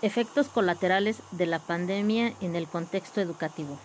Efectos 0.00 0.46
colaterales 0.46 1.22
de 1.32 1.46
la 1.46 1.58
pandemia 1.58 2.32
en 2.40 2.54
el 2.54 2.68
contexto 2.68 3.20
educativo. 3.20 3.80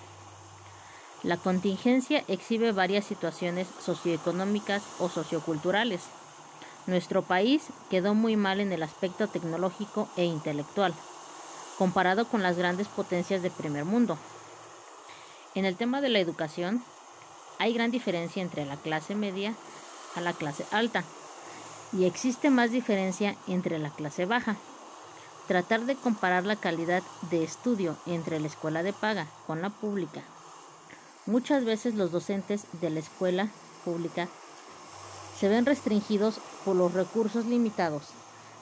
La 1.23 1.37
contingencia 1.37 2.23
exhibe 2.27 2.71
varias 2.71 3.05
situaciones 3.05 3.67
socioeconómicas 3.83 4.83
o 4.99 5.09
socioculturales. 5.09 6.01
Nuestro 6.85 7.23
país 7.23 7.63
quedó 7.89 8.13
muy 8.13 8.35
mal 8.35 8.59
en 8.59 8.71
el 8.71 8.83
aspecto 8.83 9.27
tecnológico 9.27 10.07
e 10.15 10.23
intelectual, 10.25 10.93
comparado 11.79 12.27
con 12.27 12.43
las 12.43 12.57
grandes 12.57 12.89
potencias 12.89 13.41
de 13.41 13.49
primer 13.49 13.83
mundo. 13.83 14.19
En 15.55 15.65
el 15.65 15.77
tema 15.77 15.99
de 15.99 16.09
la 16.09 16.19
educación, 16.19 16.83
hay 17.57 17.73
gran 17.73 17.89
diferencia 17.89 18.43
entre 18.43 18.65
la 18.65 18.77
clase 18.77 19.15
media 19.15 19.55
a 20.15 20.21
la 20.21 20.33
clase 20.33 20.63
alta 20.69 21.03
y 21.91 22.05
existe 22.05 22.51
más 22.51 22.69
diferencia 22.69 23.35
entre 23.47 23.79
la 23.79 23.89
clase 23.89 24.25
baja. 24.25 24.57
Tratar 25.47 25.81
de 25.81 25.95
comparar 25.95 26.45
la 26.45 26.55
calidad 26.55 27.03
de 27.29 27.43
estudio 27.43 27.97
entre 28.05 28.39
la 28.39 28.47
escuela 28.47 28.81
de 28.81 28.93
paga 28.93 29.27
con 29.45 29.61
la 29.61 29.69
pública. 29.69 30.21
Muchas 31.25 31.65
veces 31.65 31.95
los 31.95 32.11
docentes 32.11 32.65
de 32.81 32.89
la 32.89 32.99
escuela 32.99 33.49
pública 33.83 34.29
se 35.37 35.49
ven 35.49 35.65
restringidos 35.65 36.39
por 36.63 36.75
los 36.75 36.93
recursos 36.93 37.45
limitados. 37.45 38.03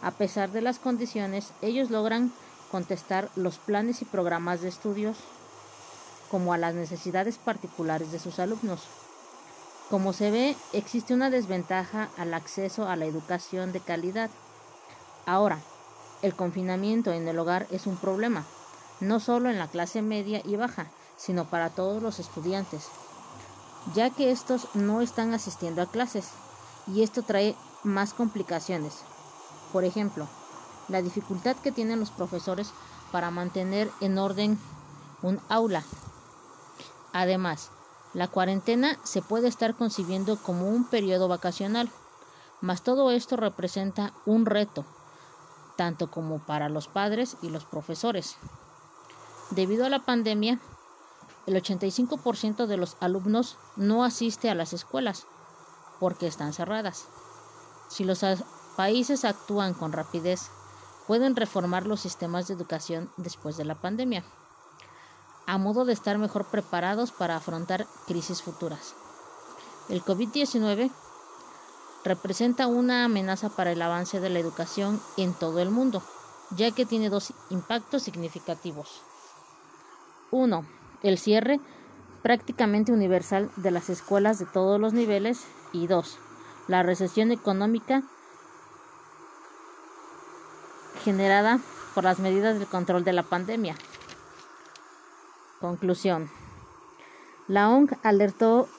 A 0.01 0.11
pesar 0.11 0.51
de 0.51 0.61
las 0.61 0.79
condiciones, 0.79 1.51
ellos 1.61 1.91
logran 1.91 2.31
contestar 2.71 3.29
los 3.35 3.59
planes 3.59 4.01
y 4.01 4.05
programas 4.05 4.61
de 4.61 4.69
estudios 4.69 5.17
como 6.31 6.53
a 6.53 6.57
las 6.57 6.73
necesidades 6.73 7.37
particulares 7.37 8.11
de 8.11 8.19
sus 8.19 8.39
alumnos. 8.39 8.81
Como 9.89 10.13
se 10.13 10.31
ve, 10.31 10.55
existe 10.71 11.13
una 11.13 11.29
desventaja 11.29 12.09
al 12.17 12.33
acceso 12.33 12.87
a 12.87 12.95
la 12.95 13.05
educación 13.05 13.73
de 13.73 13.81
calidad. 13.81 14.29
Ahora, 15.25 15.59
el 16.21 16.35
confinamiento 16.35 17.11
en 17.11 17.27
el 17.27 17.37
hogar 17.39 17.67
es 17.71 17.87
un 17.87 17.97
problema, 17.97 18.45
no 18.99 19.19
solo 19.19 19.49
en 19.49 19.57
la 19.57 19.67
clase 19.67 20.01
media 20.01 20.41
y 20.45 20.55
baja, 20.55 20.87
sino 21.17 21.45
para 21.45 21.69
todos 21.69 22.01
los 22.01 22.19
estudiantes, 22.19 22.87
ya 23.93 24.09
que 24.09 24.31
estos 24.31 24.67
no 24.73 25.01
están 25.01 25.33
asistiendo 25.33 25.81
a 25.81 25.89
clases 25.89 26.29
y 26.87 27.03
esto 27.03 27.23
trae 27.23 27.55
más 27.83 28.13
complicaciones. 28.13 28.99
Por 29.73 29.85
ejemplo, 29.85 30.27
la 30.87 31.01
dificultad 31.01 31.55
que 31.57 31.71
tienen 31.71 31.99
los 31.99 32.11
profesores 32.11 32.71
para 33.11 33.31
mantener 33.31 33.89
en 34.01 34.17
orden 34.17 34.59
un 35.21 35.39
aula 35.49 35.83
Además, 37.13 37.71
la 38.13 38.27
cuarentena 38.27 38.97
se 39.03 39.21
puede 39.21 39.47
estar 39.47 39.75
concibiendo 39.75 40.37
como 40.37 40.69
un 40.69 40.85
periodo 40.85 41.27
vacacional, 41.27 41.89
mas 42.61 42.83
todo 42.83 43.11
esto 43.11 43.35
representa 43.35 44.13
un 44.25 44.45
reto, 44.45 44.85
tanto 45.81 46.11
como 46.11 46.37
para 46.37 46.69
los 46.69 46.87
padres 46.87 47.37
y 47.41 47.49
los 47.49 47.65
profesores. 47.65 48.37
Debido 49.49 49.83
a 49.83 49.89
la 49.89 49.97
pandemia, 49.97 50.59
el 51.47 51.55
85% 51.55 52.67
de 52.67 52.77
los 52.77 52.97
alumnos 52.99 53.57
no 53.77 54.03
asiste 54.03 54.51
a 54.51 54.53
las 54.53 54.73
escuelas 54.73 55.25
porque 55.99 56.27
están 56.27 56.53
cerradas. 56.53 57.07
Si 57.89 58.03
los 58.03 58.23
países 58.77 59.25
actúan 59.25 59.73
con 59.73 59.91
rapidez, 59.91 60.51
pueden 61.07 61.35
reformar 61.35 61.87
los 61.87 61.99
sistemas 61.99 62.47
de 62.47 62.53
educación 62.53 63.11
después 63.17 63.57
de 63.57 63.65
la 63.65 63.73
pandemia 63.73 64.23
a 65.47 65.57
modo 65.57 65.83
de 65.83 65.93
estar 65.93 66.19
mejor 66.19 66.45
preparados 66.45 67.11
para 67.11 67.37
afrontar 67.37 67.87
crisis 68.05 68.43
futuras. 68.43 68.93
El 69.89 70.03
COVID-19 70.03 70.91
representa 72.03 72.67
una 72.67 73.05
amenaza 73.05 73.49
para 73.49 73.71
el 73.71 73.81
avance 73.81 74.19
de 74.19 74.29
la 74.29 74.39
educación 74.39 75.01
en 75.17 75.33
todo 75.33 75.59
el 75.59 75.69
mundo, 75.69 76.03
ya 76.51 76.71
que 76.71 76.85
tiene 76.85 77.09
dos 77.09 77.33
impactos 77.49 78.03
significativos. 78.03 79.01
Uno, 80.31 80.65
el 81.03 81.17
cierre 81.17 81.59
prácticamente 82.23 82.91
universal 82.91 83.49
de 83.55 83.71
las 83.71 83.89
escuelas 83.89 84.39
de 84.39 84.45
todos 84.45 84.79
los 84.79 84.93
niveles 84.93 85.45
y 85.73 85.87
dos, 85.87 86.17
la 86.67 86.83
recesión 86.83 87.31
económica 87.31 88.03
generada 91.03 91.59
por 91.95 92.03
las 92.03 92.19
medidas 92.19 92.59
de 92.59 92.65
control 92.65 93.03
de 93.03 93.13
la 93.13 93.23
pandemia. 93.23 93.75
Conclusión. 95.59 96.29
La 97.47 97.69
ONG 97.69 97.97
alertó 98.03 98.69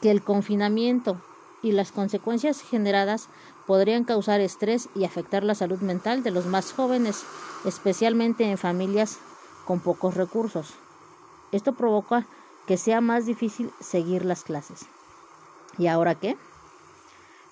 que 0.00 0.10
el 0.10 0.22
confinamiento 0.22 1.20
y 1.62 1.72
las 1.72 1.92
consecuencias 1.92 2.62
generadas 2.62 3.28
podrían 3.66 4.04
causar 4.04 4.40
estrés 4.40 4.88
y 4.94 5.04
afectar 5.04 5.44
la 5.44 5.54
salud 5.54 5.80
mental 5.80 6.22
de 6.22 6.30
los 6.30 6.46
más 6.46 6.72
jóvenes, 6.72 7.24
especialmente 7.64 8.44
en 8.50 8.58
familias 8.58 9.18
con 9.66 9.80
pocos 9.80 10.14
recursos. 10.14 10.74
Esto 11.52 11.74
provoca 11.74 12.26
que 12.66 12.76
sea 12.76 13.00
más 13.00 13.26
difícil 13.26 13.70
seguir 13.80 14.24
las 14.24 14.44
clases. 14.44 14.86
¿Y 15.78 15.86
ahora 15.86 16.14
qué? 16.14 16.36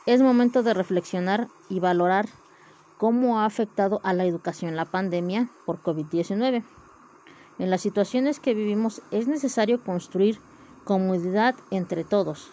Es 0.04 0.22
momento 0.22 0.62
de 0.62 0.74
reflexionar 0.74 1.48
y 1.68 1.80
valorar 1.80 2.28
cómo 2.98 3.40
ha 3.40 3.44
afectado 3.44 4.00
a 4.04 4.12
la 4.12 4.24
educación 4.24 4.76
la 4.76 4.84
pandemia 4.84 5.48
por 5.64 5.82
COVID-19. 5.82 6.62
En 7.58 7.70
las 7.70 7.80
situaciones 7.80 8.38
que 8.38 8.54
vivimos 8.54 9.02
es 9.10 9.26
necesario 9.26 9.82
construir 9.82 10.38
comodidad 10.84 11.54
entre 11.70 12.04
todos, 12.04 12.50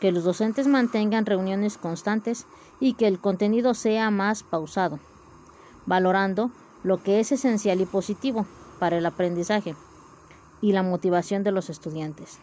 que 0.00 0.12
los 0.12 0.24
docentes 0.24 0.66
mantengan 0.66 1.26
reuniones 1.26 1.78
constantes 1.78 2.46
y 2.80 2.94
que 2.94 3.06
el 3.06 3.18
contenido 3.18 3.74
sea 3.74 4.10
más 4.10 4.42
pausado, 4.42 4.98
valorando 5.86 6.50
lo 6.82 7.02
que 7.02 7.20
es 7.20 7.32
esencial 7.32 7.80
y 7.80 7.86
positivo 7.86 8.46
para 8.78 8.98
el 8.98 9.06
aprendizaje 9.06 9.74
y 10.60 10.72
la 10.72 10.82
motivación 10.82 11.42
de 11.42 11.52
los 11.52 11.70
estudiantes. 11.70 12.38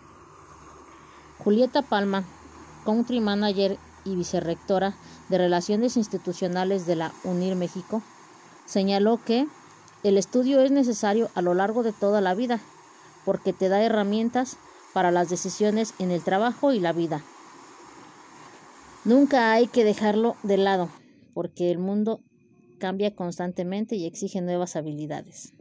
Julieta 1.38 1.82
Palma, 1.82 2.24
Country 2.86 3.20
Manager 3.20 3.78
y 4.06 4.16
Vicerrectora 4.16 4.96
de 5.30 5.38
Relaciones 5.38 5.98
Institucionales 5.98 6.86
de 6.86 6.96
la 6.96 7.14
UNIR 7.24 7.56
México, 7.56 8.02
señaló 8.66 9.20
que 9.24 9.48
el 10.04 10.18
estudio 10.18 10.62
es 10.62 10.72
necesario 10.72 11.30
a 11.36 11.42
lo 11.42 11.54
largo 11.54 11.84
de 11.84 11.94
toda 11.94 12.22
la 12.22 12.34
vida 12.34 12.60
porque 13.26 13.54
te 13.54 13.70
da 13.70 13.82
herramientas 13.82 14.58
para 14.94 15.12
las 15.12 15.30
decisiones 15.30 15.94
en 16.00 16.12
el 16.12 16.24
trabajo 16.24 16.74
y 16.74 16.80
la 16.80 16.92
vida. 16.92 17.22
Nunca 19.04 19.52
hay 19.52 19.66
que 19.66 19.84
dejarlo 19.84 20.36
de 20.44 20.58
lado 20.58 20.90
porque 21.34 21.72
el 21.72 21.80
mundo 21.80 22.22
cambia 22.78 23.16
constantemente 23.16 23.96
y 23.96 24.06
exige 24.06 24.42
nuevas 24.42 24.76
habilidades. 24.76 25.54